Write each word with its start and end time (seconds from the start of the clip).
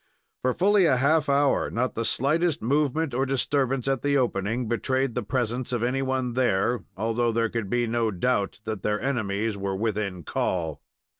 For 0.41 0.55
fully 0.55 0.87
a 0.87 0.97
half 0.97 1.29
hour 1.29 1.69
not 1.69 1.93
the 1.93 2.03
slightest 2.05 2.59
movement 2.59 3.13
or 3.13 3.23
disturbance 3.23 3.87
at 3.87 4.01
the 4.01 4.17
opening 4.17 4.67
betrayed 4.67 5.13
the 5.13 5.21
presence 5.21 5.71
of 5.71 5.83
any 5.83 6.01
one 6.01 6.33
there, 6.33 6.83
although 6.97 7.31
there 7.31 7.49
could 7.49 7.69
be 7.69 7.85
no 7.85 8.09
doubt 8.09 8.61
that 8.63 8.81
their 8.81 8.99
enemies 8.99 9.57
were 9.57 9.75
within 9.75 10.23
call. 10.23 10.81